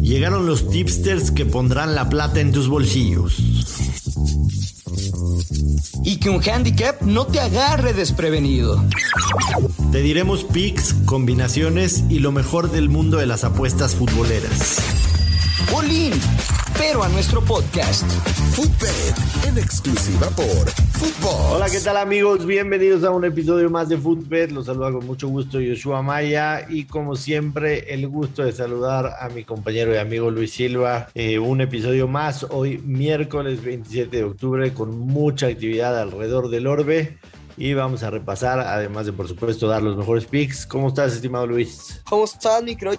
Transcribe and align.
Llegaron 0.00 0.46
los 0.46 0.70
tipsters 0.70 1.30
que 1.30 1.46
pondrán 1.46 1.94
la 1.94 2.08
plata 2.08 2.40
en 2.40 2.52
tus 2.52 2.68
bolsillos. 2.68 3.36
Y 6.04 6.16
que 6.18 6.30
un 6.30 6.40
handicap 6.48 7.02
no 7.02 7.26
te 7.26 7.40
agarre 7.40 7.92
desprevenido. 7.92 8.84
Te 9.90 10.02
diremos 10.02 10.44
picks, 10.44 10.94
combinaciones 11.04 12.04
y 12.08 12.20
lo 12.20 12.30
mejor 12.32 12.70
del 12.70 12.88
mundo 12.88 13.18
de 13.18 13.26
las 13.26 13.44
apuestas 13.44 13.96
futboleras. 13.96 14.78
Olin, 15.74 16.12
pero 16.78 17.02
a 17.02 17.08
nuestro 17.08 17.40
podcast. 17.42 18.04
Footbet, 18.54 19.46
en 19.46 19.58
exclusiva 19.58 20.28
por 20.30 20.68
Fútbol. 20.92 21.56
Hola, 21.56 21.66
¿qué 21.70 21.80
tal 21.80 21.96
amigos? 21.96 22.46
Bienvenidos 22.46 23.04
a 23.04 23.10
un 23.10 23.24
episodio 23.24 23.70
más 23.70 23.88
de 23.88 23.96
Footbet. 23.98 24.50
Los 24.50 24.66
saluda 24.66 24.92
con 24.92 25.06
mucho 25.06 25.28
gusto 25.28 25.60
Yoshua 25.60 26.02
Maya 26.02 26.66
y 26.68 26.84
como 26.84 27.16
siempre 27.16 27.92
el 27.92 28.08
gusto 28.08 28.42
de 28.44 28.52
saludar 28.52 29.16
a 29.20 29.28
mi 29.28 29.44
compañero 29.44 29.94
y 29.94 29.98
amigo 29.98 30.30
Luis 30.30 30.52
Silva. 30.52 31.08
Eh, 31.14 31.38
un 31.38 31.60
episodio 31.60 32.08
más 32.08 32.46
hoy 32.50 32.78
miércoles 32.78 33.62
27 33.62 34.16
de 34.16 34.24
octubre 34.24 34.72
con 34.72 34.98
mucha 34.98 35.46
actividad 35.46 35.98
alrededor 35.98 36.48
del 36.48 36.66
orbe 36.66 37.18
y 37.56 37.74
vamos 37.74 38.02
a 38.02 38.10
repasar, 38.10 38.60
además 38.60 39.06
de 39.06 39.12
por 39.12 39.28
supuesto 39.28 39.66
dar 39.66 39.82
los 39.82 39.96
mejores 39.96 40.26
picks. 40.26 40.66
¿Cómo 40.66 40.88
estás, 40.88 41.14
estimado 41.14 41.46
Luis? 41.46 42.02
¿Cómo 42.08 42.24
estás, 42.24 42.62
mi 42.62 42.76
querido? 42.76 42.98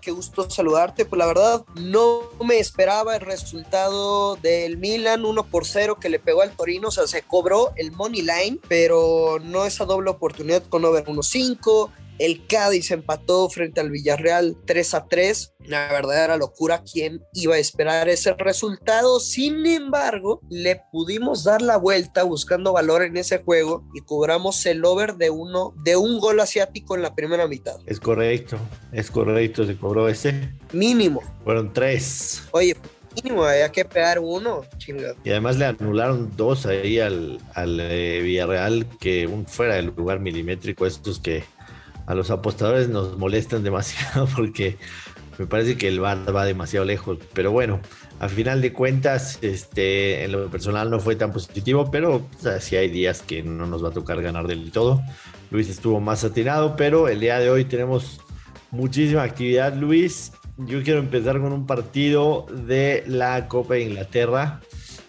Qué 0.00 0.10
gusto 0.10 0.48
saludarte. 0.50 1.04
Pues 1.04 1.18
la 1.18 1.26
verdad, 1.26 1.64
no 1.80 2.20
me 2.44 2.58
esperaba 2.58 3.16
el 3.16 3.22
resultado 3.22 4.36
del 4.36 4.76
Milan 4.76 5.24
1 5.24 5.44
por 5.44 5.64
0 5.64 5.96
que 6.00 6.10
le 6.10 6.18
pegó 6.18 6.42
al 6.42 6.50
Torino. 6.50 6.88
O 6.88 6.90
sea, 6.90 7.06
se 7.06 7.22
cobró 7.22 7.72
el 7.76 7.92
money 7.92 8.22
line, 8.22 8.58
pero 8.68 9.38
no 9.42 9.64
esa 9.64 9.84
doble 9.84 10.10
oportunidad 10.10 10.62
con 10.64 10.84
over 10.84 11.04
1-5 11.06 11.90
el 12.18 12.46
Cádiz 12.46 12.90
empató 12.90 13.48
frente 13.50 13.80
al 13.80 13.90
Villarreal 13.90 14.56
3 14.64 14.94
a 14.94 15.06
3. 15.06 15.54
Una 15.66 15.88
verdadera 15.92 16.36
locura. 16.36 16.82
¿Quién 16.90 17.22
iba 17.34 17.56
a 17.56 17.58
esperar 17.58 18.08
ese 18.08 18.32
resultado? 18.34 19.20
Sin 19.20 19.66
embargo, 19.66 20.40
le 20.48 20.80
pudimos 20.92 21.44
dar 21.44 21.62
la 21.62 21.76
vuelta 21.76 22.22
buscando 22.22 22.72
valor 22.72 23.02
en 23.02 23.16
ese 23.16 23.38
juego 23.38 23.84
y 23.94 24.00
cobramos 24.00 24.64
el 24.66 24.84
over 24.84 25.16
de 25.16 25.30
uno 25.30 25.74
de 25.84 25.96
un 25.96 26.18
gol 26.18 26.40
asiático 26.40 26.94
en 26.94 27.02
la 27.02 27.14
primera 27.14 27.46
mitad. 27.48 27.76
Es 27.86 28.00
correcto, 28.00 28.58
es 28.92 29.10
correcto. 29.10 29.66
Se 29.66 29.76
cobró 29.76 30.08
ese. 30.08 30.50
Mínimo. 30.72 31.22
Fueron 31.44 31.72
tres. 31.72 32.44
Oye, 32.52 32.76
mínimo, 33.22 33.44
había 33.44 33.70
que 33.70 33.84
pegar 33.84 34.18
uno, 34.18 34.62
chingado. 34.78 35.16
Y 35.24 35.30
además 35.30 35.56
le 35.56 35.66
anularon 35.66 36.30
dos 36.36 36.66
ahí 36.66 36.98
al, 37.00 37.38
al 37.54 37.78
eh, 37.80 38.20
Villarreal, 38.22 38.86
que 39.00 39.26
un 39.26 39.46
fuera 39.46 39.74
del 39.74 39.86
lugar 39.86 40.20
milimétrico, 40.20 40.86
estos 40.86 41.18
que 41.18 41.44
a 42.06 42.14
los 42.14 42.30
apostadores 42.30 42.88
nos 42.88 43.18
molestan 43.18 43.62
demasiado 43.62 44.26
porque 44.36 44.78
me 45.38 45.46
parece 45.46 45.76
que 45.76 45.88
el 45.88 46.00
bar 46.00 46.34
va 46.34 46.44
demasiado 46.44 46.86
lejos. 46.86 47.18
Pero 47.34 47.52
bueno, 47.52 47.80
a 48.20 48.28
final 48.28 48.62
de 48.62 48.72
cuentas, 48.72 49.38
este, 49.42 50.24
en 50.24 50.32
lo 50.32 50.48
personal 50.48 50.90
no 50.90 50.98
fue 50.98 51.16
tan 51.16 51.32
positivo, 51.32 51.90
pero 51.90 52.26
sí 52.60 52.76
hay 52.76 52.88
días 52.88 53.22
que 53.22 53.42
no 53.42 53.66
nos 53.66 53.84
va 53.84 53.88
a 53.88 53.92
tocar 53.92 54.22
ganar 54.22 54.46
del 54.46 54.70
todo. 54.70 55.02
Luis 55.50 55.68
estuvo 55.68 56.00
más 56.00 56.24
atinado, 56.24 56.76
pero 56.76 57.08
el 57.08 57.20
día 57.20 57.38
de 57.38 57.50
hoy 57.50 57.64
tenemos 57.64 58.20
muchísima 58.70 59.22
actividad, 59.22 59.74
Luis. 59.74 60.32
Yo 60.56 60.82
quiero 60.82 61.00
empezar 61.00 61.40
con 61.40 61.52
un 61.52 61.66
partido 61.66 62.46
de 62.50 63.04
la 63.06 63.46
Copa 63.46 63.74
de 63.74 63.82
Inglaterra. 63.82 64.60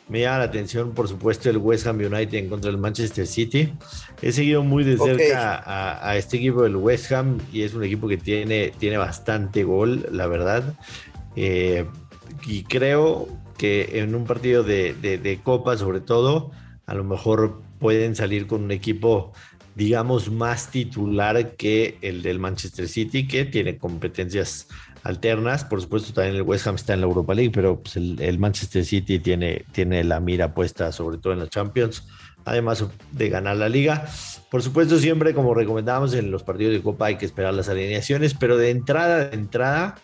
Me 0.09 0.21
llama 0.21 0.39
la 0.39 0.43
atención, 0.45 0.93
por 0.93 1.09
supuesto, 1.09 1.49
el 1.49 1.57
West 1.57 1.85
Ham 1.85 1.97
United 1.97 2.33
en 2.33 2.49
contra 2.49 2.71
del 2.71 2.79
Manchester 2.79 3.27
City. 3.27 3.73
He 4.21 4.31
seguido 4.31 4.63
muy 4.63 4.85
de 4.85 4.97
cerca 4.97 5.61
a, 6.09 6.15
este 6.15 6.37
equipo 6.37 6.63
del 6.63 6.77
West 6.77 7.11
Ham 7.11 7.39
y 7.51 7.63
es 7.63 7.73
un 7.73 7.83
equipo 7.83 8.07
que 8.07 8.17
tiene, 8.17 8.71
tiene 8.77 8.97
bastante 8.97 9.65
gol, 9.65 10.07
la 10.11 10.27
verdad. 10.27 10.75
Eh, 11.35 11.85
y 12.45 12.63
creo 12.63 13.27
que 13.57 13.99
en 13.99 14.15
un 14.15 14.25
partido 14.25 14.63
de, 14.63 14.93
de, 14.93 15.39
Copa, 15.43 15.75
sobre 15.77 15.99
todo, 15.99 16.51
a 16.85 16.95
lo 16.95 17.03
mejor 17.03 17.61
pueden 17.79 18.15
salir 18.15 18.47
con 18.47 18.63
un 18.63 18.71
equipo 18.71 19.33
digamos, 19.77 20.31
más 20.31 20.71
titular 20.71 21.55
que 21.55 21.99
el 22.01 22.23
del 22.23 22.39
Manchester 22.39 22.87
City, 22.87 23.27
que 23.27 23.45
tiene 23.45 23.77
competencias 23.77 24.67
alternas. 25.07 25.63
Por 25.63 25.81
supuesto, 25.81 26.13
también 26.13 26.35
el 26.35 26.41
West 26.41 26.67
Ham 26.67 26.75
está 26.75 26.93
en 26.93 27.01
la 27.01 27.07
Europa 27.07 27.33
League, 27.33 27.51
pero 27.53 27.79
pues, 27.81 27.95
el, 27.95 28.39
Manchester 28.39 28.85
City 28.85 29.19
tiene, 29.19 29.65
tiene 29.71 30.03
la 30.03 30.19
mira 30.19 30.53
puesta 30.53 30.91
sobre 30.91 31.17
todo 31.17 31.33
en 31.33 31.39
la 31.39 31.47
Champions, 31.47 32.03
además 32.45 32.85
de 33.11 33.29
ganar 33.29 33.57
la 33.57 33.69
liga. 33.69 34.05
Por 34.51 34.61
supuesto, 34.61 34.97
siempre 34.99 35.33
como 35.33 35.53
recomendábamos 35.53 36.13
en 36.13 36.29
los 36.29 36.43
partidos 36.43 36.73
de 36.73 36.81
Copa 36.81 37.07
hay 37.07 37.15
que 37.15 37.25
esperar 37.25 37.53
las 37.53 37.69
alineaciones, 37.69 38.33
pero 38.33 38.57
de 38.57 38.69
entrada, 38.69 39.29
de 39.29 39.35
entrada, 39.35 39.95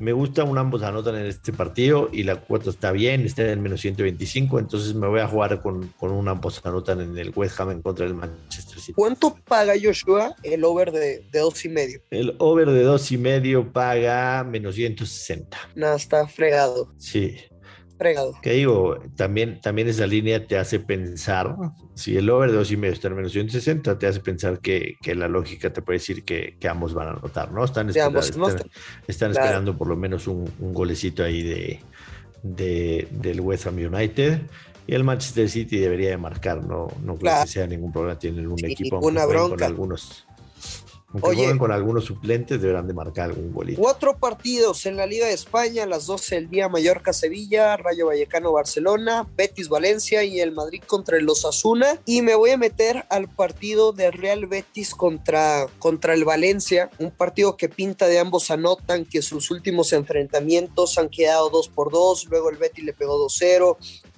me 0.00 0.12
gusta 0.12 0.44
un 0.44 0.58
ambos 0.58 0.82
anotan 0.82 1.14
en 1.16 1.26
este 1.26 1.52
partido 1.52 2.08
y 2.10 2.22
la 2.22 2.36
cuota 2.36 2.70
está 2.70 2.90
bien, 2.90 3.24
está 3.26 3.42
en 3.42 3.50
el 3.50 3.60
menos 3.60 3.80
125, 3.82 4.58
entonces 4.58 4.94
me 4.94 5.06
voy 5.06 5.20
a 5.20 5.28
jugar 5.28 5.60
con, 5.60 5.88
con 5.98 6.10
un 6.10 6.26
ambos 6.26 6.60
anotan 6.64 7.00
en 7.00 7.16
el 7.16 7.32
West 7.34 7.60
Ham 7.60 7.70
en 7.70 7.82
contra 7.82 8.06
del 8.06 8.14
Manchester 8.14 8.78
City. 8.78 8.94
¿Cuánto 8.94 9.36
paga 9.46 9.74
Joshua 9.80 10.34
el 10.42 10.64
over 10.64 10.90
de, 10.90 11.24
de 11.30 11.38
dos 11.38 11.64
y 11.64 11.68
medio? 11.68 12.00
El 12.10 12.34
over 12.38 12.70
de 12.70 12.82
dos 12.82 13.12
y 13.12 13.18
medio 13.18 13.72
paga 13.72 14.42
menos 14.42 14.74
160. 14.74 15.56
Nada, 15.74 15.96
está 15.96 16.26
fregado. 16.26 16.92
Sí, 16.96 17.36
que 18.42 18.52
digo, 18.52 18.98
también, 19.16 19.60
también 19.60 19.88
esa 19.88 20.06
línea 20.06 20.46
te 20.46 20.56
hace 20.56 20.80
pensar, 20.80 21.54
si 21.94 22.16
el 22.16 22.30
over 22.30 22.50
de 22.50 22.56
dos 22.56 22.70
y 22.70 22.76
medio 22.76 22.94
está 22.94 23.08
en 23.08 23.16
menos 23.16 23.32
160, 23.32 23.98
te 23.98 24.06
hace 24.06 24.20
pensar 24.20 24.60
que, 24.60 24.96
la 25.14 25.28
lógica 25.28 25.72
te 25.72 25.82
puede 25.82 25.98
decir 25.98 26.24
que, 26.24 26.56
ambos 26.68 26.94
van 26.94 27.08
a 27.08 27.10
anotar, 27.12 27.52
¿no? 27.52 27.64
Están, 27.64 27.90
esperando, 27.90 28.20
están, 29.06 29.30
esperando 29.32 29.76
por 29.76 29.88
lo 29.88 29.96
menos 29.96 30.26
un, 30.26 30.50
golecito 30.58 31.22
ahí 31.22 31.42
de, 31.42 31.80
de, 32.42 33.08
del 33.10 33.40
West 33.40 33.66
Ham 33.66 33.76
United. 33.76 34.40
Y 34.86 34.94
el 34.94 35.04
Manchester 35.04 35.48
City 35.48 35.78
debería 35.78 36.10
de 36.10 36.16
marcar, 36.16 36.64
no, 36.64 36.88
no 37.04 37.16
creo 37.16 37.42
que 37.42 37.48
sea 37.48 37.66
ningún 37.66 37.92
problema. 37.92 38.18
Tienen 38.18 38.48
un 38.48 38.64
equipo 38.64 38.98
con 38.98 39.18
algunos 39.18 40.26
aunque 41.12 41.58
con 41.58 41.72
algunos 41.72 42.04
suplentes, 42.04 42.60
deberán 42.60 42.86
de 42.86 42.94
marcar 42.94 43.30
algún 43.30 43.52
bolito. 43.52 43.80
Cuatro 43.80 44.16
partidos 44.16 44.86
en 44.86 44.96
la 44.96 45.06
Liga 45.06 45.26
de 45.26 45.32
España, 45.32 45.84
las 45.86 46.06
12 46.06 46.36
el 46.36 46.50
día 46.50 46.68
Mallorca-Sevilla, 46.68 47.76
Rayo 47.76 48.06
Vallecano-Barcelona, 48.06 49.28
Betis-Valencia 49.36 50.22
y 50.24 50.40
el 50.40 50.52
Madrid 50.52 50.82
contra 50.86 51.18
el 51.18 51.28
Osasuna. 51.28 51.98
Y 52.06 52.22
me 52.22 52.34
voy 52.34 52.50
a 52.50 52.56
meter 52.56 53.04
al 53.10 53.28
partido 53.28 53.92
de 53.92 54.10
Real 54.10 54.46
Betis 54.46 54.94
contra, 54.94 55.66
contra 55.78 56.14
el 56.14 56.24
Valencia, 56.24 56.90
un 56.98 57.10
partido 57.10 57.56
que 57.56 57.68
pinta 57.68 58.06
de 58.06 58.18
ambos 58.18 58.50
anotan 58.50 59.04
que 59.04 59.22
sus 59.22 59.50
últimos 59.50 59.92
enfrentamientos 59.92 60.96
han 60.98 61.08
quedado 61.08 61.50
2 61.50 61.68
por 61.68 61.90
2, 61.90 62.26
luego 62.30 62.50
el 62.50 62.56
Betis 62.56 62.84
le 62.84 62.92
pegó 62.92 63.18
2-0, 63.26 63.76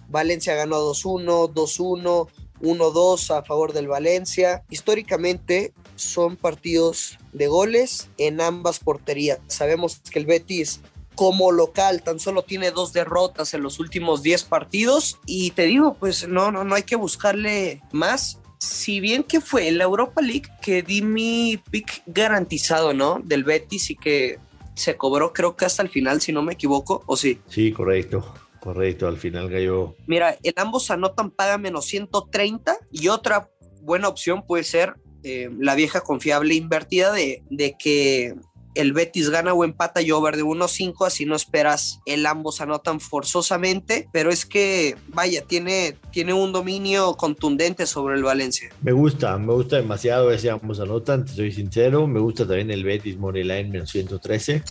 Valencia 0.08 0.54
ganó 0.54 0.80
2-1, 0.80 1.52
2-1. 1.52 2.28
1-2 2.62 3.36
a 3.36 3.42
favor 3.42 3.72
del 3.72 3.88
Valencia. 3.88 4.62
Históricamente, 4.70 5.72
son 6.02 6.36
partidos 6.36 7.18
de 7.32 7.46
goles 7.46 8.10
en 8.18 8.40
ambas 8.40 8.78
porterías. 8.78 9.40
Sabemos 9.46 10.00
que 10.10 10.18
el 10.18 10.26
Betis 10.26 10.80
como 11.14 11.52
local 11.52 12.02
tan 12.02 12.18
solo 12.18 12.42
tiene 12.42 12.70
dos 12.70 12.92
derrotas 12.92 13.54
en 13.54 13.62
los 13.62 13.78
últimos 13.78 14.22
10 14.22 14.44
partidos 14.44 15.18
y 15.26 15.50
te 15.50 15.64
digo, 15.64 15.94
pues 15.94 16.26
no, 16.26 16.50
no, 16.50 16.64
no 16.64 16.74
hay 16.74 16.82
que 16.84 16.96
buscarle 16.96 17.82
más. 17.92 18.38
Si 18.58 19.00
bien 19.00 19.24
que 19.24 19.40
fue 19.40 19.68
en 19.68 19.78
la 19.78 19.84
Europa 19.84 20.22
League 20.22 20.48
que 20.60 20.82
di 20.82 21.02
mi 21.02 21.60
pick 21.70 22.02
garantizado, 22.06 22.94
¿no? 22.94 23.20
Del 23.22 23.44
Betis 23.44 23.90
y 23.90 23.96
que 23.96 24.38
se 24.74 24.96
cobró 24.96 25.32
creo 25.32 25.56
que 25.56 25.64
hasta 25.64 25.82
el 25.82 25.88
final, 25.88 26.20
si 26.20 26.32
no 26.32 26.42
me 26.42 26.54
equivoco, 26.54 27.02
¿o 27.06 27.16
sí? 27.16 27.40
Sí, 27.48 27.72
correcto. 27.72 28.34
Correcto, 28.60 29.08
al 29.08 29.16
final 29.16 29.50
cayó. 29.50 29.96
Mira, 30.06 30.38
el 30.40 30.54
ambos 30.56 30.88
anotan 30.92 31.32
paga 31.32 31.58
menos 31.58 31.84
130 31.86 32.78
y 32.92 33.08
otra 33.08 33.50
buena 33.80 34.06
opción 34.06 34.46
puede 34.46 34.62
ser 34.62 34.94
eh, 35.22 35.50
la 35.58 35.74
vieja 35.74 36.00
confiable 36.00 36.54
invertida 36.54 37.12
de, 37.12 37.42
de 37.50 37.76
que 37.78 38.34
el 38.74 38.92
Betis 38.92 39.30
gana 39.30 39.52
o 39.52 39.64
empata 39.64 40.00
y 40.00 40.10
over 40.10 40.36
de 40.36 40.44
1-5, 40.44 41.06
así 41.06 41.26
no 41.26 41.36
esperas 41.36 42.00
el 42.06 42.24
ambos 42.26 42.60
anotan 42.60 43.00
forzosamente, 43.00 44.08
pero 44.12 44.30
es 44.30 44.46
que, 44.46 44.96
vaya, 45.08 45.42
tiene, 45.42 45.96
tiene 46.10 46.32
un 46.32 46.52
dominio 46.52 47.14
contundente 47.14 47.86
sobre 47.86 48.16
el 48.16 48.22
Valencia. 48.22 48.70
Me 48.80 48.92
gusta, 48.92 49.36
me 49.38 49.52
gusta 49.52 49.76
demasiado 49.76 50.30
ese 50.30 50.50
ambos 50.50 50.80
anotan, 50.80 51.24
te 51.24 51.32
soy 51.32 51.52
sincero, 51.52 52.06
me 52.06 52.20
gusta 52.20 52.46
también 52.46 52.70
el 52.70 52.84
Betis 52.84 53.18
Moneyline 53.18 53.70
menos 53.70 53.90
113. 53.90 54.62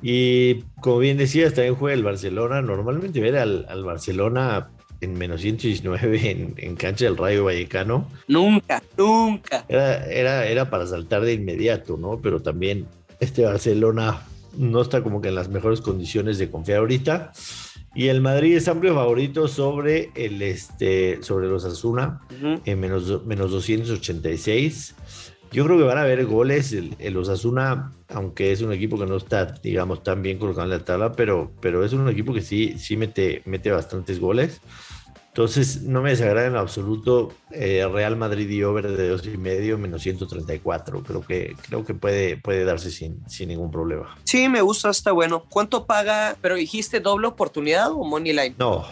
Y 0.00 0.62
como 0.80 0.98
bien 0.98 1.16
decías, 1.16 1.54
también 1.54 1.74
juega 1.74 1.94
el 1.94 2.04
Barcelona. 2.04 2.62
Normalmente 2.62 3.20
ver 3.20 3.36
al 3.36 3.84
Barcelona 3.84 4.70
en 5.00 5.16
menos 5.16 5.40
119 5.40 6.30
en, 6.30 6.54
en, 6.56 6.76
cancha 6.76 7.04
del 7.04 7.16
Rayo 7.16 7.44
Vallecano. 7.44 8.08
Nunca, 8.26 8.82
nunca. 8.96 9.64
Era, 9.68 10.04
era, 10.06 10.46
era 10.46 10.70
para 10.70 10.86
saltar 10.86 11.22
de 11.22 11.34
inmediato, 11.34 11.96
¿no? 11.96 12.20
Pero 12.20 12.40
también 12.40 12.86
este 13.20 13.44
Barcelona 13.44 14.22
no 14.56 14.80
está 14.80 15.02
como 15.02 15.20
que 15.20 15.28
en 15.28 15.34
las 15.34 15.48
mejores 15.48 15.80
condiciones 15.80 16.38
de 16.38 16.50
confiar 16.50 16.78
ahorita. 16.78 17.32
Y 17.94 18.08
el 18.08 18.20
Madrid 18.20 18.56
es 18.56 18.68
amplio 18.68 18.94
favorito 18.94 19.48
sobre 19.48 20.10
el 20.14 20.40
este 20.42 21.22
sobre 21.22 21.48
los 21.48 21.64
Asuna 21.64 22.20
en 22.64 22.80
menos, 22.80 23.24
menos 23.24 23.50
286. 23.50 24.94
Yo 25.50 25.64
creo 25.64 25.78
que 25.78 25.84
van 25.84 25.98
a 25.98 26.02
haber 26.02 26.26
goles. 26.26 26.72
El, 26.72 26.94
el, 26.98 27.16
Osasuna, 27.16 27.92
aunque 28.08 28.52
es 28.52 28.62
un 28.62 28.72
equipo 28.72 28.98
que 28.98 29.06
no 29.06 29.16
está, 29.16 29.46
digamos, 29.46 30.02
tan 30.02 30.22
bien 30.22 30.38
colocado 30.38 30.64
en 30.64 30.70
la 30.70 30.84
tabla, 30.84 31.12
pero, 31.12 31.50
pero 31.60 31.84
es 31.84 31.92
un 31.92 32.08
equipo 32.08 32.32
que 32.32 32.42
sí, 32.42 32.78
sí 32.78 32.96
mete, 32.96 33.42
mete 33.44 33.70
bastantes 33.70 34.20
goles. 34.20 34.60
Entonces, 35.28 35.82
no 35.82 36.02
me 36.02 36.10
desagrada 36.10 36.48
en 36.48 36.56
absoluto 36.56 37.32
eh, 37.52 37.86
Real 37.92 38.16
Madrid 38.16 38.50
y 38.50 38.64
over 38.64 38.90
de 38.90 39.08
dos 39.08 39.24
y 39.24 39.36
medio, 39.36 39.78
menos 39.78 40.02
134. 40.02 41.04
Creo 41.04 41.20
que, 41.24 41.54
creo 41.62 41.84
que 41.84 41.94
puede, 41.94 42.38
puede 42.38 42.64
darse 42.64 42.90
sin, 42.90 43.20
sin 43.28 43.50
ningún 43.50 43.70
problema. 43.70 44.16
Sí, 44.24 44.48
me 44.48 44.62
gusta, 44.62 44.90
está 44.90 45.12
bueno. 45.12 45.44
¿Cuánto 45.48 45.86
paga? 45.86 46.36
¿Pero 46.40 46.56
dijiste 46.56 46.98
doble 46.98 47.28
oportunidad 47.28 47.92
o 47.92 48.02
money 48.02 48.32
line? 48.32 48.56
No, 48.58 48.84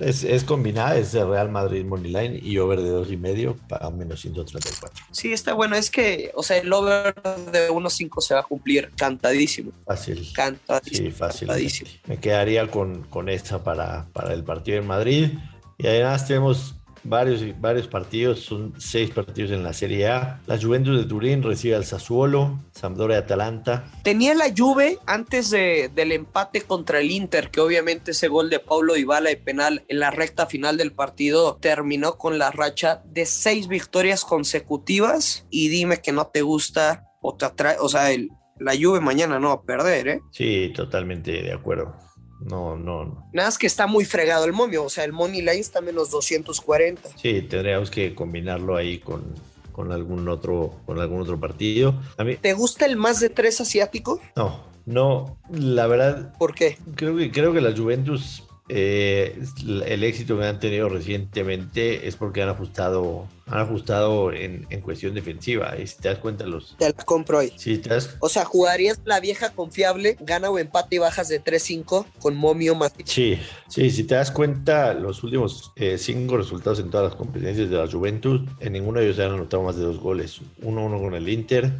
es, 0.00 0.24
es, 0.24 0.44
combinada, 0.44 0.96
es 0.96 1.14
el 1.14 1.28
Real 1.28 1.50
Madrid 1.50 1.84
Moneyline 1.84 2.40
y 2.42 2.58
over 2.58 2.80
de 2.80 2.90
dos 2.90 3.10
y 3.10 3.16
medio 3.16 3.56
para 3.68 3.90
menos 3.90 4.20
134. 4.20 5.06
Sí, 5.10 5.32
está 5.32 5.54
bueno. 5.54 5.76
Es 5.76 5.90
que, 5.90 6.30
o 6.34 6.42
sea, 6.42 6.58
el 6.58 6.72
over 6.72 7.14
de 7.52 7.70
1.5 7.70 8.20
se 8.20 8.34
va 8.34 8.40
a 8.40 8.44
cumplir 8.44 8.90
cantadísimo. 8.96 9.72
Fácil. 9.86 10.28
Cantadísimo. 10.34 11.08
Sí, 11.08 11.14
fácil. 11.14 11.48
Cantadísimo. 11.48 11.90
Me 12.06 12.18
quedaría 12.18 12.70
con, 12.70 13.02
con 13.04 13.28
esta 13.28 13.62
para, 13.62 14.08
para 14.12 14.32
el 14.34 14.44
partido 14.44 14.78
en 14.78 14.86
Madrid. 14.86 15.30
Y 15.78 15.86
además 15.86 16.26
tenemos 16.26 16.77
varios, 17.08 17.42
varios 17.60 17.88
partidos, 17.88 18.40
son 18.40 18.74
seis 18.78 19.10
partidos 19.10 19.50
en 19.50 19.62
la 19.62 19.72
Serie 19.72 20.08
A. 20.08 20.40
La 20.46 20.58
Juventus 20.60 20.98
de 20.98 21.04
Turín 21.04 21.42
recibe 21.42 21.76
al 21.76 21.84
Sassuolo, 21.84 22.58
Sampdoria 22.72 23.18
Atalanta. 23.18 23.84
Tenía 24.02 24.34
la 24.34 24.52
Juve 24.56 24.98
antes 25.06 25.50
de, 25.50 25.90
del 25.94 26.12
empate 26.12 26.62
contra 26.62 27.00
el 27.00 27.10
Inter, 27.10 27.50
que 27.50 27.60
obviamente 27.60 28.12
ese 28.12 28.28
gol 28.28 28.50
de 28.50 28.60
Paulo 28.60 28.94
Dybala 28.94 29.30
de 29.30 29.36
penal 29.36 29.84
en 29.88 30.00
la 30.00 30.10
recta 30.10 30.46
final 30.46 30.76
del 30.76 30.92
partido 30.92 31.58
terminó 31.60 32.16
con 32.18 32.38
la 32.38 32.50
racha 32.50 33.02
de 33.04 33.26
seis 33.26 33.68
victorias 33.68 34.24
consecutivas. 34.24 35.46
Y 35.50 35.68
dime 35.68 36.00
que 36.00 36.12
no 36.12 36.28
te 36.28 36.42
gusta 36.42 37.04
o 37.20 37.36
te 37.36 37.44
atrae, 37.46 37.76
o 37.80 37.88
sea, 37.88 38.10
el, 38.10 38.28
la 38.58 38.74
Juve 38.80 39.00
mañana 39.00 39.38
no 39.38 39.48
va 39.48 39.54
a 39.54 39.62
perder, 39.62 40.08
¿eh? 40.08 40.20
Sí, 40.32 40.72
totalmente 40.74 41.42
de 41.42 41.52
acuerdo. 41.52 41.94
No, 42.40 42.76
no, 42.76 43.04
no. 43.04 43.28
Nada 43.32 43.48
es 43.48 43.58
que 43.58 43.66
está 43.66 43.86
muy 43.86 44.04
fregado 44.04 44.44
el 44.44 44.52
momio, 44.52 44.84
o 44.84 44.88
sea, 44.88 45.04
el 45.04 45.12
money 45.12 45.40
line 45.40 45.58
está 45.58 45.80
menos 45.80 46.10
240. 46.10 47.08
Sí, 47.16 47.42
tendríamos 47.42 47.90
que 47.90 48.14
combinarlo 48.14 48.76
ahí 48.76 48.98
con, 48.98 49.24
con 49.72 49.92
algún 49.92 50.28
otro 50.28 50.76
con 50.86 51.00
algún 51.00 51.20
otro 51.20 51.38
partido. 51.38 51.94
A 52.16 52.24
mí, 52.24 52.36
¿Te 52.36 52.52
gusta 52.52 52.86
el 52.86 52.96
más 52.96 53.20
de 53.20 53.30
tres 53.30 53.60
asiático? 53.60 54.20
No, 54.36 54.64
no, 54.86 55.38
la 55.50 55.86
verdad. 55.86 56.32
¿Por 56.38 56.54
qué? 56.54 56.78
Creo 56.94 57.16
que 57.16 57.30
creo 57.30 57.52
que 57.52 57.60
la 57.60 57.76
Juventus 57.76 58.44
eh, 58.68 59.38
el 59.86 60.04
éxito 60.04 60.38
que 60.38 60.46
han 60.46 60.60
tenido 60.60 60.88
recientemente 60.88 62.06
es 62.06 62.16
porque 62.16 62.42
han 62.42 62.50
ajustado 62.50 63.26
han 63.50 63.60
ajustado 63.60 64.32
en, 64.32 64.66
en, 64.70 64.80
cuestión 64.80 65.14
defensiva. 65.14 65.74
Y 65.78 65.86
si 65.86 65.96
te 65.98 66.08
das 66.08 66.18
cuenta, 66.18 66.44
los. 66.44 66.76
Te 66.78 66.86
la 66.86 67.04
compro 67.04 67.38
ahí. 67.38 67.50
Te 67.50 67.78
das... 67.78 68.16
O 68.20 68.28
sea, 68.28 68.44
jugarías 68.44 69.00
la 69.04 69.20
vieja 69.20 69.50
confiable, 69.50 70.16
gana 70.20 70.50
o 70.50 70.58
empate 70.58 70.96
y 70.96 70.98
bajas 70.98 71.28
de 71.28 71.42
3-5 71.42 72.06
con 72.18 72.36
momio 72.36 72.74
más. 72.74 72.92
Sí, 73.04 73.38
sí, 73.68 73.90
si 73.90 74.04
te 74.04 74.14
das 74.14 74.30
cuenta, 74.30 74.94
los 74.94 75.22
últimos 75.22 75.72
eh, 75.76 75.96
cinco 75.98 76.36
resultados 76.36 76.78
en 76.80 76.90
todas 76.90 77.10
las 77.10 77.16
competencias 77.16 77.70
de 77.70 77.76
la 77.76 77.90
Juventus, 77.90 78.42
en 78.60 78.72
ninguno 78.74 78.98
de 78.98 79.06
ellos 79.06 79.16
se 79.16 79.24
han 79.24 79.32
anotado 79.32 79.62
más 79.62 79.76
de 79.76 79.82
dos 79.82 79.98
goles. 79.98 80.40
1-1 80.62 81.00
con 81.00 81.14
el 81.14 81.28
Inter, 81.28 81.72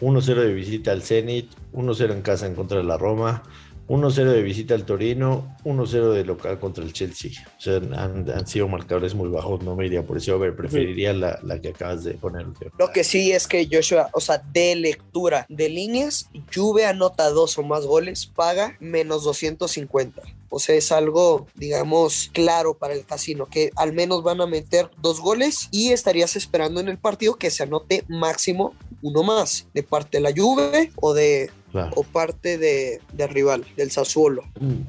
1-0 0.00 0.34
de 0.34 0.52
visita 0.52 0.92
al 0.92 1.02
Zenit, 1.02 1.50
1-0 1.74 2.12
en 2.12 2.22
casa 2.22 2.46
en 2.46 2.54
contra 2.54 2.78
de 2.78 2.84
la 2.84 2.96
Roma. 2.96 3.42
1-0 3.88 4.14
de 4.24 4.42
visita 4.42 4.74
al 4.74 4.84
Torino, 4.84 5.56
1-0 5.64 6.12
de 6.12 6.24
local 6.24 6.58
contra 6.58 6.84
el 6.84 6.92
Chelsea. 6.92 7.30
O 7.58 7.60
sea, 7.60 7.76
han, 7.76 8.30
han, 8.30 8.46
sido 8.46 8.68
marcadores 8.68 9.14
muy 9.14 9.28
bajos, 9.28 9.62
no 9.62 9.76
me 9.76 9.86
iría 9.86 10.04
por 10.04 10.16
ese 10.16 10.32
over, 10.32 10.54
preferiría 10.54 11.12
la, 11.12 11.38
la 11.42 11.60
que 11.60 11.68
acabas 11.68 12.04
de 12.04 12.14
poner. 12.14 12.46
Lo 12.78 12.92
que 12.92 13.04
sí 13.04 13.32
es 13.32 13.46
que 13.46 13.68
Joshua, 13.70 14.08
o 14.12 14.20
sea, 14.20 14.38
de 14.52 14.74
lectura 14.76 15.46
de 15.48 15.68
líneas, 15.68 16.30
Juve 16.54 16.86
anota 16.86 17.30
dos 17.30 17.58
o 17.58 17.62
más 17.62 17.86
goles, 17.86 18.26
paga 18.26 18.76
menos 18.80 19.24
250. 19.24 20.22
O 20.54 20.58
sea, 20.58 20.74
es 20.74 20.92
algo, 20.92 21.46
digamos, 21.54 22.30
claro 22.32 22.74
para 22.74 22.92
el 22.92 23.06
casino, 23.06 23.46
que 23.46 23.70
al 23.74 23.94
menos 23.94 24.22
van 24.22 24.42
a 24.42 24.46
meter 24.46 24.90
dos 25.00 25.20
goles 25.20 25.68
y 25.70 25.92
estarías 25.92 26.36
esperando 26.36 26.78
en 26.78 26.88
el 26.88 26.98
partido 26.98 27.36
que 27.36 27.50
se 27.50 27.62
anote 27.62 28.04
máximo 28.08 28.74
uno 29.00 29.22
más 29.22 29.66
de 29.72 29.82
parte 29.82 30.18
de 30.18 30.22
la 30.22 30.32
Juve 30.36 30.92
o 30.96 31.14
de 31.14 31.50
Claro. 31.72 31.90
o 31.96 32.02
parte 32.02 32.58
de, 32.58 33.00
de, 33.14 33.26
rival, 33.26 33.64
del 33.76 33.90
Sassuolo. 33.90 34.44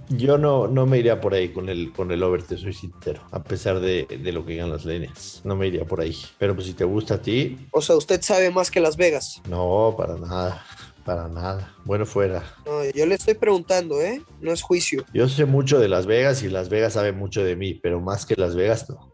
Yo 0.10 0.38
no, 0.38 0.68
no 0.68 0.86
me 0.86 1.00
iría 1.00 1.22
por 1.22 1.34
ahí 1.34 1.50
con 1.50 1.70
el, 1.70 1.94
con 1.94 2.12
el 2.12 2.22
over, 2.22 2.44
te 2.44 2.58
soy 2.58 2.74
sincero, 2.74 3.22
a 3.32 3.42
pesar 3.42 3.80
de, 3.80 4.06
de, 4.06 4.32
lo 4.34 4.46
que 4.46 4.52
digan 4.52 4.70
las 4.70 4.84
líneas. 4.84 5.42
No 5.46 5.56
me 5.56 5.68
iría 5.68 5.86
por 5.86 6.02
ahí. 6.02 6.18
Pero 6.38 6.56
pues 6.56 6.68
si 6.68 6.74
te 6.74 6.84
gusta 6.84 7.16
a 7.16 7.22
ti. 7.22 7.58
O 7.72 7.82
sea, 7.82 7.96
usted 7.96 8.22
sabe 8.22 8.52
más 8.52 8.70
que 8.70 8.82
Las 8.82 8.98
Vegas. 8.98 9.42
No, 9.48 9.96
para 9.98 10.18
nada. 10.18 10.62
Para 11.06 11.28
nada. 11.28 11.76
Bueno, 11.84 12.06
fuera. 12.06 12.44
No, 12.66 12.84
yo 12.92 13.06
le 13.06 13.16
estoy 13.16 13.34
preguntando, 13.34 14.02
¿eh? 14.02 14.22
No 14.42 14.52
es 14.52 14.62
juicio. 14.62 15.06
Yo 15.14 15.28
sé 15.28 15.46
mucho 15.46 15.80
de 15.80 15.90
Las 15.90 16.06
Vegas 16.06 16.44
y 16.44 16.50
Las 16.50 16.70
Vegas 16.70 16.94
sabe 16.94 17.12
mucho 17.12 17.44
de 17.44 17.56
mí, 17.56 17.74
pero 17.74 18.00
más 18.00 18.26
que 18.26 18.36
Las 18.36 18.56
Vegas 18.56 18.90
no. 18.90 19.12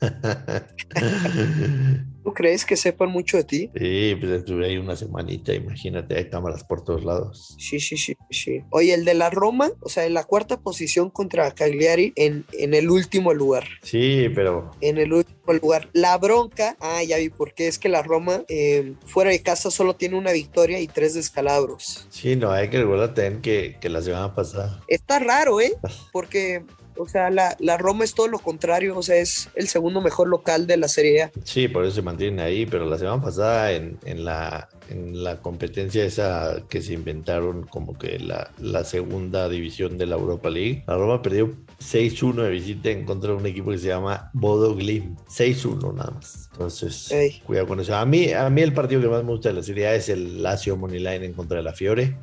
¿Tú 2.22 2.34
crees 2.34 2.64
que 2.64 2.76
sepan 2.76 3.10
mucho 3.10 3.36
de 3.36 3.44
ti? 3.44 3.70
Sí, 3.74 4.16
pues 4.18 4.32
estuve 4.32 4.66
ahí 4.66 4.76
una 4.78 4.96
semanita, 4.96 5.54
imagínate, 5.54 6.16
hay 6.16 6.28
cámaras 6.28 6.64
por 6.64 6.84
todos 6.84 7.04
lados. 7.04 7.56
Sí, 7.58 7.80
sí, 7.80 7.96
sí, 7.96 8.16
sí. 8.30 8.62
Oye, 8.70 8.94
el 8.94 9.04
de 9.04 9.14
la 9.14 9.30
Roma, 9.30 9.72
o 9.80 9.88
sea, 9.88 10.04
en 10.04 10.14
la 10.14 10.24
cuarta 10.24 10.60
posición 10.60 11.10
contra 11.10 11.50
Cagliari 11.52 12.12
en, 12.16 12.44
en 12.52 12.74
el 12.74 12.90
último 12.90 13.32
lugar. 13.32 13.64
Sí, 13.82 14.28
pero... 14.34 14.70
En 14.80 14.98
el 14.98 15.12
último 15.12 15.52
lugar. 15.54 15.88
La 15.92 16.16
bronca, 16.18 16.76
ah, 16.80 17.02
ya 17.02 17.16
vi 17.18 17.28
por 17.28 17.54
qué, 17.54 17.68
es 17.68 17.78
que 17.78 17.88
la 17.88 18.02
Roma 18.02 18.44
eh, 18.48 18.94
fuera 19.06 19.30
de 19.30 19.42
casa 19.42 19.70
solo 19.70 19.96
tiene 19.96 20.16
una 20.16 20.32
victoria 20.32 20.80
y 20.80 20.86
tres 20.86 21.14
descalabros. 21.14 22.06
Sí, 22.10 22.36
no, 22.36 22.50
hay 22.50 22.68
que 22.68 22.78
recordar 22.78 23.14
también 23.14 23.40
que, 23.40 23.76
que 23.80 23.88
la 23.88 24.02
semana 24.02 24.34
pasada. 24.34 24.80
Está 24.88 25.18
raro, 25.18 25.60
¿eh? 25.60 25.72
Porque 26.12 26.64
o 27.00 27.08
sea, 27.08 27.30
la, 27.30 27.56
la, 27.58 27.76
Roma 27.76 28.04
es 28.04 28.14
todo 28.14 28.28
lo 28.28 28.38
contrario, 28.38 28.96
o 28.96 29.02
sea, 29.02 29.16
es 29.16 29.48
el 29.54 29.68
segundo 29.68 30.00
mejor 30.00 30.28
local 30.28 30.66
de 30.66 30.76
la 30.76 30.88
Serie 30.88 31.22
A. 31.24 31.30
Sí, 31.44 31.68
por 31.68 31.84
eso 31.84 31.96
se 31.96 32.02
mantienen 32.02 32.40
ahí, 32.40 32.66
pero 32.66 32.84
la 32.84 32.98
semana 32.98 33.22
pasada 33.22 33.72
en, 33.72 33.98
en, 34.04 34.24
la, 34.24 34.68
en 34.88 35.24
la 35.24 35.40
competencia 35.40 36.04
esa 36.04 36.62
que 36.68 36.82
se 36.82 36.92
inventaron 36.92 37.64
como 37.64 37.96
que 37.98 38.18
la, 38.18 38.50
la 38.58 38.84
segunda 38.84 39.48
división 39.48 39.98
de 39.98 40.06
la 40.06 40.16
Europa 40.16 40.50
League, 40.50 40.84
la 40.86 40.96
Roma 40.96 41.22
perdió 41.22 41.54
6-1 41.80 42.42
de 42.42 42.50
visita 42.50 42.90
en 42.90 43.04
contra 43.04 43.30
de 43.30 43.36
un 43.36 43.46
equipo 43.46 43.70
que 43.70 43.78
se 43.78 43.88
llama 43.88 44.30
Bodo 44.34 44.74
Glim. 44.74 45.16
6-1 45.28 45.94
nada 45.94 46.10
más. 46.10 46.48
Entonces, 46.52 47.10
Ey. 47.10 47.40
cuidado 47.46 47.68
con 47.68 47.80
eso. 47.80 47.96
A 47.96 48.04
mí, 48.04 48.32
a 48.32 48.50
mí 48.50 48.60
el 48.60 48.74
partido 48.74 49.00
que 49.00 49.08
más 49.08 49.24
me 49.24 49.30
gusta 49.30 49.48
de 49.48 49.54
la 49.54 49.62
Serie 49.62 49.86
A 49.86 49.94
es 49.94 50.08
el 50.08 50.42
Lazio 50.42 50.76
Moneyline 50.76 51.24
en 51.24 51.32
contra 51.32 51.56
de 51.56 51.62
la 51.62 51.72
Fiore. 51.72 52.16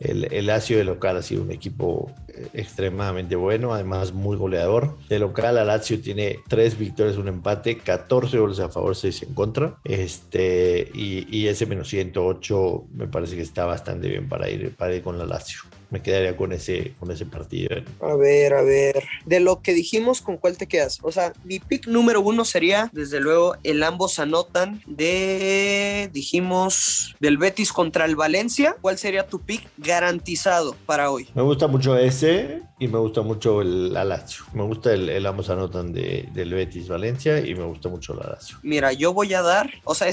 El, 0.00 0.32
el 0.32 0.46
Lazio 0.46 0.78
de 0.78 0.84
local 0.84 1.16
ha 1.16 1.22
sido 1.22 1.42
un 1.42 1.50
equipo 1.50 2.12
extremadamente 2.52 3.36
bueno, 3.36 3.72
además 3.72 4.12
muy 4.12 4.36
goleador. 4.36 4.96
De 5.08 5.18
local, 5.18 5.54
la 5.54 5.64
Lazio 5.64 6.00
tiene 6.00 6.40
tres 6.48 6.78
victorias, 6.78 7.16
un 7.16 7.28
empate, 7.28 7.78
14 7.78 8.38
goles 8.38 8.60
a 8.60 8.68
favor, 8.68 8.94
6 8.94 9.22
en 9.22 9.34
contra. 9.34 9.78
Este, 9.84 10.90
y, 10.94 11.26
y 11.34 11.48
ese 11.48 11.66
menos 11.66 11.88
108 11.88 12.84
me 12.94 13.08
parece 13.08 13.36
que 13.36 13.42
está 13.42 13.64
bastante 13.64 14.08
bien 14.08 14.28
para 14.28 14.48
ir, 14.50 14.74
para 14.74 14.94
ir 14.94 15.02
con 15.02 15.18
la 15.18 15.26
Lazio 15.26 15.60
me 15.90 16.02
quedaría 16.02 16.36
con 16.36 16.52
ese, 16.52 16.94
con 16.98 17.10
ese 17.10 17.26
partido. 17.26 17.76
A 18.00 18.14
ver, 18.16 18.54
a 18.54 18.62
ver. 18.62 19.04
De 19.24 19.40
lo 19.40 19.62
que 19.62 19.72
dijimos, 19.72 20.20
¿con 20.20 20.36
cuál 20.36 20.56
te 20.56 20.66
quedas? 20.66 20.98
O 21.02 21.12
sea, 21.12 21.32
mi 21.44 21.58
pick 21.58 21.86
número 21.86 22.20
uno 22.20 22.44
sería, 22.44 22.90
desde 22.92 23.20
luego, 23.20 23.56
el 23.62 23.82
ambos 23.82 24.18
anotan 24.18 24.82
de, 24.86 26.10
dijimos, 26.12 27.14
del 27.20 27.38
Betis 27.38 27.72
contra 27.72 28.04
el 28.04 28.16
Valencia. 28.16 28.76
¿Cuál 28.80 28.98
sería 28.98 29.26
tu 29.26 29.40
pick 29.40 29.68
garantizado 29.78 30.74
para 30.86 31.10
hoy? 31.10 31.28
Me 31.34 31.42
gusta 31.42 31.66
mucho 31.66 31.96
ese 31.96 32.62
y 32.78 32.88
me 32.88 32.98
gusta 32.98 33.22
mucho 33.22 33.62
el 33.62 33.92
Lazio. 33.92 34.44
Me 34.52 34.62
gusta 34.62 34.92
el, 34.92 35.08
el 35.08 35.26
ambos 35.26 35.48
anotan 35.50 35.92
de, 35.92 36.28
del 36.32 36.52
Betis 36.52 36.88
Valencia 36.88 37.38
y 37.40 37.54
me 37.54 37.64
gusta 37.64 37.88
mucho 37.88 38.12
el 38.12 38.20
Lazio. 38.20 38.58
Mira, 38.62 38.92
yo 38.92 39.12
voy 39.12 39.32
a 39.34 39.42
dar, 39.42 39.70
o 39.84 39.94
sea, 39.94 40.08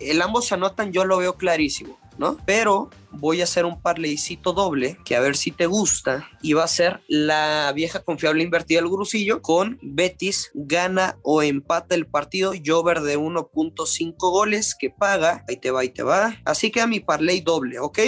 el 0.00 0.22
ambos 0.22 0.50
anotan 0.52 0.92
yo 0.92 1.04
lo 1.04 1.18
veo 1.18 1.34
clarísimo. 1.34 1.98
¿no? 2.20 2.36
Pero 2.44 2.90
voy 3.12 3.40
a 3.40 3.44
hacer 3.44 3.64
un 3.64 3.80
parleycito 3.80 4.52
doble 4.52 4.98
que 5.06 5.16
a 5.16 5.20
ver 5.20 5.36
si 5.36 5.52
te 5.52 5.64
gusta 5.64 6.28
y 6.42 6.52
va 6.52 6.64
a 6.64 6.68
ser 6.68 7.00
la 7.08 7.72
vieja 7.74 8.02
confiable 8.02 8.44
invertida 8.44 8.80
del 8.80 8.90
grusillo 8.90 9.40
con 9.40 9.78
Betis 9.80 10.50
gana 10.52 11.16
o 11.22 11.42
empata 11.42 11.94
el 11.94 12.06
partido 12.06 12.52
Jover 12.62 13.00
de 13.00 13.18
1.5 13.18 14.14
goles 14.18 14.76
que 14.78 14.90
paga, 14.90 15.46
ahí 15.48 15.56
te 15.56 15.70
va, 15.70 15.80
ahí 15.80 15.88
te 15.88 16.02
va. 16.02 16.36
Así 16.44 16.70
que 16.70 16.82
a 16.82 16.86
mi 16.86 17.00
parley 17.00 17.40
doble, 17.40 17.78
¿ok? 17.78 17.98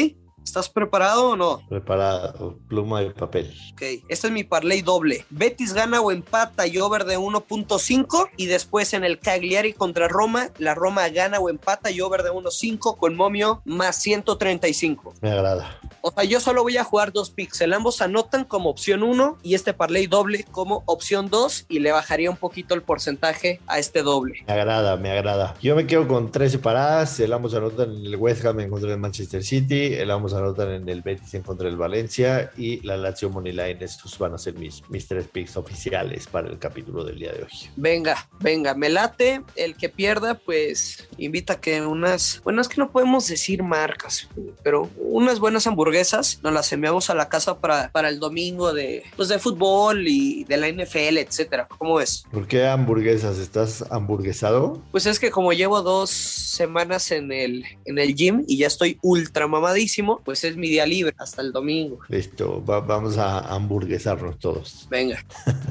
¿Estás 0.44 0.68
preparado 0.68 1.30
o 1.30 1.36
no? 1.36 1.62
Preparado, 1.68 2.58
pluma 2.68 3.02
y 3.02 3.10
papel. 3.10 3.54
Ok, 3.72 3.82
este 4.08 4.26
es 4.26 4.32
mi 4.32 4.44
parlay 4.44 4.82
doble. 4.82 5.24
Betis 5.30 5.72
gana 5.72 6.00
o 6.00 6.10
empata 6.10 6.66
y 6.66 6.78
over 6.78 7.04
de 7.04 7.18
1.5 7.18 8.30
y 8.36 8.46
después 8.46 8.92
en 8.92 9.04
el 9.04 9.18
Cagliari 9.18 9.72
contra 9.72 10.08
Roma, 10.08 10.50
la 10.58 10.74
Roma 10.74 11.08
gana 11.08 11.38
o 11.38 11.48
empata 11.48 11.90
y 11.90 12.00
over 12.00 12.22
de 12.22 12.30
1.5 12.30 12.96
con 12.96 13.14
momio 13.14 13.62
más 13.64 13.96
135. 13.96 15.14
Me 15.20 15.30
agrada. 15.30 15.78
O 16.04 16.10
sea, 16.10 16.24
yo 16.24 16.40
solo 16.40 16.64
voy 16.64 16.76
a 16.76 16.82
jugar 16.82 17.12
dos 17.12 17.30
pixel. 17.30 17.72
Ambos 17.72 18.02
anotan 18.02 18.44
como 18.44 18.68
opción 18.68 19.04
1 19.04 19.38
y 19.44 19.54
este 19.54 19.72
parlay 19.72 20.08
doble 20.08 20.44
como 20.50 20.82
opción 20.86 21.30
2 21.30 21.66
y 21.68 21.78
le 21.78 21.92
bajaría 21.92 22.28
un 22.28 22.36
poquito 22.36 22.74
el 22.74 22.82
porcentaje 22.82 23.60
a 23.68 23.78
este 23.78 24.02
doble. 24.02 24.42
Me 24.48 24.52
agrada, 24.52 24.96
me 24.96 25.12
agrada. 25.12 25.54
Yo 25.62 25.76
me 25.76 25.86
quedo 25.86 26.08
con 26.08 26.32
tres 26.32 26.50
separadas. 26.50 27.20
El 27.20 27.32
ambos 27.32 27.54
anotan 27.54 27.94
en 27.94 28.04
el 28.04 28.16
West 28.16 28.44
Ham 28.44 28.58
en 28.58 28.70
contra 28.70 28.90
del 28.90 28.98
Manchester 28.98 29.44
City. 29.44 29.94
El 29.94 30.10
ambos 30.10 30.34
anotan 30.34 30.72
en 30.72 30.88
el 30.88 31.02
Betis 31.02 31.34
en 31.34 31.42
contra 31.42 31.68
del 31.68 31.76
Valencia. 31.76 32.50
Y 32.56 32.84
la 32.84 32.96
Lazio 32.96 33.30
Moneyline. 33.30 33.80
Estos 33.80 34.18
van 34.18 34.34
a 34.34 34.38
ser 34.38 34.54
mis, 34.54 34.82
mis 34.90 35.06
tres 35.06 35.28
picks 35.28 35.56
oficiales 35.56 36.26
para 36.26 36.48
el 36.48 36.58
capítulo 36.58 37.04
del 37.04 37.20
día 37.20 37.30
de 37.30 37.44
hoy. 37.44 37.70
Venga, 37.76 38.28
venga, 38.40 38.74
me 38.74 38.88
late. 38.88 39.42
El 39.54 39.76
que 39.76 39.88
pierda, 39.88 40.34
pues 40.34 41.08
invita 41.16 41.52
a 41.52 41.60
que 41.60 41.80
unas. 41.80 42.40
Bueno, 42.42 42.60
es 42.60 42.68
que 42.68 42.80
no 42.80 42.90
podemos 42.90 43.28
decir 43.28 43.62
marcas, 43.62 44.28
pero 44.64 44.90
unas 44.96 45.38
buenas 45.38 45.64
hamburguesas 45.68 45.91
nos 45.92 46.52
las 46.52 46.72
enviamos 46.72 47.10
a 47.10 47.14
la 47.14 47.28
casa 47.28 47.58
para, 47.60 47.90
para 47.92 48.08
el 48.08 48.18
domingo 48.18 48.72
de, 48.72 49.02
pues, 49.16 49.28
de 49.28 49.38
fútbol 49.38 50.06
y 50.08 50.44
de 50.44 50.56
la 50.56 50.68
NFL, 50.68 51.18
etcétera. 51.18 51.68
¿Cómo 51.78 51.96
ves? 51.96 52.24
¿Por 52.30 52.46
qué 52.46 52.66
hamburguesas? 52.66 53.38
¿Estás 53.38 53.84
hamburguesado? 53.90 54.80
Pues 54.90 55.06
es 55.06 55.18
que 55.18 55.30
como 55.30 55.52
llevo 55.52 55.82
dos 55.82 56.10
semanas 56.10 57.10
en 57.12 57.32
el, 57.32 57.64
en 57.84 57.98
el 57.98 58.14
gym 58.14 58.44
y 58.46 58.58
ya 58.58 58.66
estoy 58.66 58.98
ultra 59.02 59.46
mamadísimo, 59.46 60.20
pues 60.24 60.44
es 60.44 60.56
mi 60.56 60.68
día 60.68 60.86
libre 60.86 61.14
hasta 61.18 61.42
el 61.42 61.52
domingo. 61.52 61.98
Listo, 62.08 62.64
va- 62.64 62.80
vamos 62.80 63.18
a 63.18 63.38
hamburguesarnos 63.54 64.38
todos. 64.38 64.86
Venga. 64.90 65.24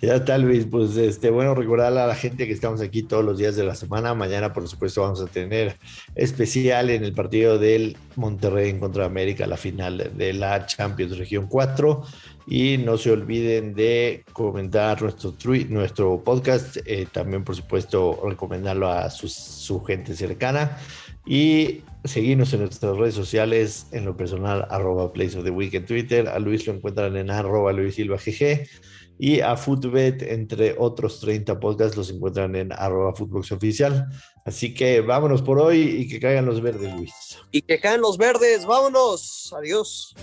Ya 0.00 0.16
está, 0.16 0.36
Luis. 0.36 0.66
Pues 0.70 0.96
este, 0.98 1.30
bueno, 1.30 1.54
recordar 1.54 1.96
a 1.96 2.06
la 2.06 2.14
gente 2.14 2.46
que 2.46 2.52
estamos 2.52 2.80
aquí 2.82 3.02
todos 3.02 3.24
los 3.24 3.38
días 3.38 3.56
de 3.56 3.64
la 3.64 3.74
semana. 3.74 4.12
Mañana, 4.14 4.52
por 4.52 4.68
supuesto, 4.68 5.00
vamos 5.00 5.20
a 5.22 5.26
tener 5.26 5.76
especial 6.14 6.90
en 6.90 7.04
el 7.04 7.14
partido 7.14 7.58
del 7.58 7.96
Monterrey 8.16 8.68
en 8.70 8.80
contra 8.80 9.03
América, 9.06 9.46
la 9.46 9.56
final 9.56 10.12
de 10.14 10.32
la 10.32 10.66
Champions 10.66 11.18
Región 11.18 11.46
4. 11.46 12.02
Y 12.46 12.78
no 12.78 12.98
se 12.98 13.10
olviden 13.10 13.74
de 13.74 14.24
comentar 14.32 15.00
nuestro, 15.00 15.34
nuestro 15.68 16.22
podcast. 16.22 16.76
eh, 16.84 17.06
también, 17.10 17.44
por 17.44 17.56
supuesto, 17.56 18.20
recomendarlo 18.28 18.88
a 18.90 19.08
su 19.10 19.82
gente 19.84 20.14
cercana. 20.14 20.78
Y 21.26 21.82
seguirnos 22.04 22.52
en 22.52 22.60
nuestras 22.60 22.96
redes 22.96 23.14
sociales, 23.14 23.86
en 23.92 24.04
lo 24.04 24.16
personal, 24.16 24.66
arroba 24.68 25.12
Place 25.12 25.38
of 25.38 25.44
the 25.44 25.50
Week 25.50 25.72
en 25.72 25.86
Twitter. 25.86 26.28
A 26.28 26.38
Luis 26.38 26.66
lo 26.66 26.74
encuentran 26.74 27.16
en 27.16 27.30
arroba 27.30 27.72
Luis 27.72 27.94
Silva 27.94 28.16
GG. 28.16 28.68
Y 29.18 29.40
a 29.40 29.56
Footbet, 29.56 30.22
entre 30.22 30.74
otros 30.78 31.20
30 31.20 31.60
podcasts, 31.60 31.96
los 31.96 32.10
encuentran 32.10 32.56
en 32.56 32.72
arroba 32.72 33.14
Footbox 33.14 33.52
Oficial. 33.52 34.08
Así 34.44 34.74
que 34.74 35.00
vámonos 35.00 35.42
por 35.42 35.58
hoy 35.58 35.80
y 35.82 36.08
que 36.08 36.20
caigan 36.20 36.46
los 36.46 36.60
verdes, 36.60 36.92
Luis. 36.94 37.12
Y 37.50 37.62
que 37.62 37.80
caen 37.80 38.00
los 38.00 38.18
verdes. 38.18 38.66
Vámonos. 38.66 39.54
Adiós. 39.56 40.14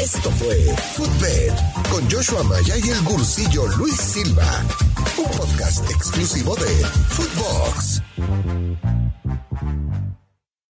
Esto 0.00 0.30
fue 0.30 0.54
Footbed 0.94 1.52
con 1.90 2.08
Joshua 2.10 2.42
Maya 2.44 2.76
y 2.78 2.88
el 2.88 3.02
gursillo 3.02 3.66
Luis 3.78 3.96
Silva, 3.96 4.64
un 5.18 5.24
podcast 5.24 5.90
exclusivo 5.90 6.54
de 6.54 6.68
Footbox. 7.08 8.02